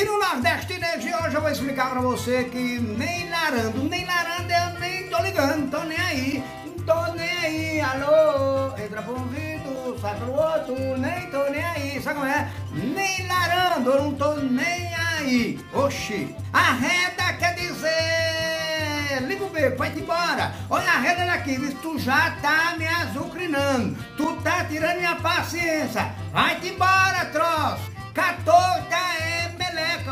[0.00, 4.50] E no Nordestinês de hoje eu vou explicar pra você que nem narando, nem narando
[4.50, 6.44] eu nem tô ligando, tô nem aí,
[6.86, 12.00] tô nem aí, alô, entra por um vidro, sai pelo outro, nem tô nem aí,
[12.02, 12.50] sabe como é?
[12.72, 20.00] Nem narando, eu não tô nem aí, oxi, arreda quer dizer, liga o beco, vai-te
[20.00, 26.68] embora, olha arreda daqui, tu já tá me azucrinando, tu tá tirando minha paciência, vai-te
[26.68, 28.89] embora, troço, catota é meleca,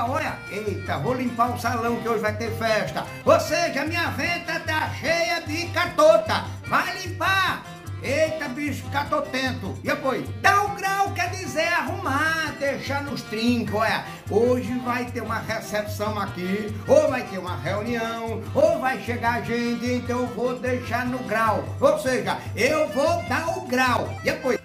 [0.09, 4.61] olha, eita, vou limpar o salão que hoje vai ter festa, ou seja, minha venta
[4.61, 7.63] tá cheia de catota, vai limpar,
[8.03, 14.05] eita bicho catotento, e depois, dá o grau quer dizer arrumar, deixar nos trincos, olha,
[14.31, 19.85] hoje vai ter uma recepção aqui, ou vai ter uma reunião, ou vai chegar gente,
[19.85, 24.59] então eu vou deixar no grau, ou seja, eu vou dar o grau, e depois,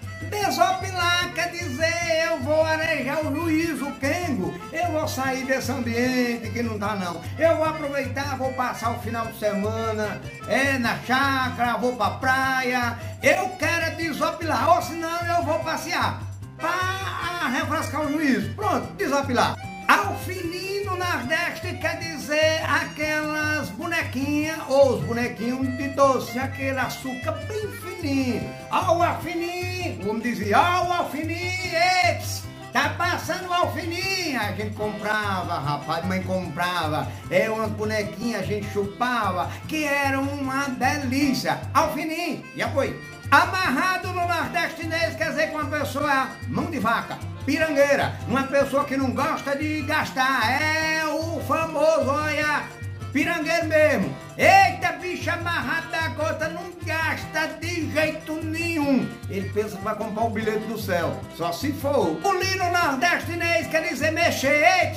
[0.44, 4.52] Desopilar quer dizer eu vou arejar o juiz, o Kengo.
[4.70, 7.22] Eu vou sair desse ambiente que não tá não.
[7.38, 12.98] Eu vou aproveitar, vou passar o final de semana é, na chácara, vou pra praia.
[13.22, 16.20] Eu quero desopilar, ou senão eu vou passear
[16.58, 18.52] para refrescar o juízo.
[18.54, 19.56] Pronto, desopilar.
[20.04, 27.66] Alfininho no Nordeste quer dizer aquelas bonequinhas ou os bonequinhos de doce, aquele açúcar bem
[27.72, 28.54] fininho.
[28.70, 31.74] Ó o alfininho, vamos dizer, ó o alfininho,
[32.06, 32.44] eps,
[32.74, 34.40] tá passando o alfininho.
[34.40, 40.66] A gente comprava, rapaz, mãe comprava, é umas bonequinhas, a gente chupava, que era uma
[40.70, 41.60] delícia.
[41.72, 43.00] Alfininho, e apoio.
[43.30, 47.16] Amarrado no nordestinês quer dizer que uma pessoa mão de vaca,
[47.46, 52.64] pirangueira, uma pessoa que não gosta de gastar, é o famoso, olha,
[53.12, 54.16] pirangueiro mesmo.
[54.36, 57.13] Eita, bicho amarrado da gota, não gasta.
[59.34, 62.20] Ele pensa que vai comprar o bilhete do céu, só se for.
[62.24, 64.94] O lino nordestinês quer dizer mexer,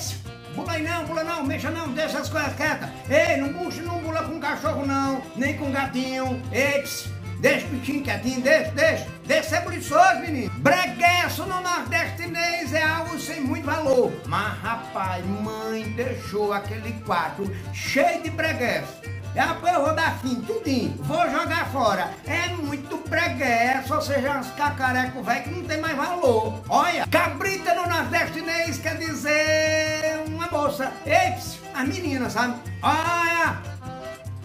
[0.54, 2.90] Pula aí não, pula não, mexa não, deixa as coisas quietas.
[3.10, 6.42] Ei, não puxa, não pula com cachorro não, nem com gatinho.
[6.52, 9.08] Eita, Deixa o bichinho quietinho, deixa, deixa.
[9.26, 10.52] Deixa ser preguiçoso, menino.
[10.58, 14.12] Breguesso no nordestinês é algo sem muito valor.
[14.26, 19.07] Mas, rapaz, mãe deixou aquele quarto cheio de breguesso.
[19.38, 20.96] Depois eu vou dar fim, tudinho.
[21.04, 22.12] Vou jogar fora.
[22.26, 26.60] É muito breguesso, ou seja, uns cacarecos velho que não tem mais valor.
[26.68, 30.92] Olha, cabrita no nordestinês quer dizer uma moça.
[31.06, 32.56] Eps, a menina, sabe?
[32.82, 33.62] Olha,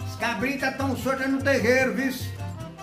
[0.07, 2.13] as cabritas tão soltas no terreiro, viu?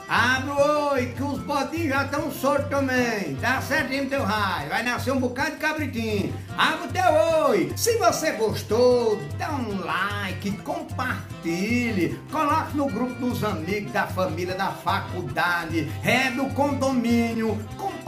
[0.10, 3.36] Abre o oi, que os bodinhos já estão soltos também.
[3.36, 4.68] Tá certinho teu raio.
[4.68, 6.34] Vai nascer um bocado de cabritinho.
[6.58, 7.14] Abre o teu
[7.48, 7.72] oi.
[7.76, 12.20] Se você gostou, dá um like, compartilhe.
[12.32, 17.56] Coloque no grupo dos amigos, da família, da faculdade, é do condomínio.
[17.78, 17.99] Compartilhe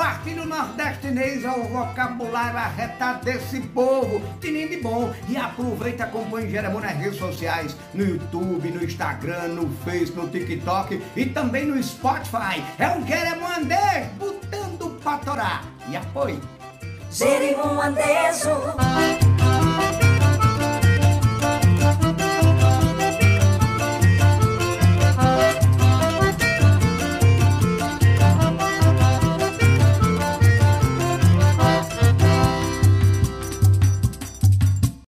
[0.42, 4.22] o nordestinês ao vocabulário arretado desse povo.
[4.40, 5.14] Tininho de bom.
[5.28, 7.76] E aproveita e acompanhe Jeremono nas redes sociais.
[7.94, 12.64] No YouTube, no Instagram, no Facebook, no TikTok e também no Spotify.
[12.78, 15.66] É um Queremandês botando pra torar.
[15.90, 16.40] E apoio.
[17.12, 19.31] Jeremoandejo